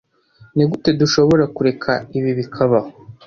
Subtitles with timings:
[0.55, 2.89] Nigute dushobora kureka ibi bikabaho?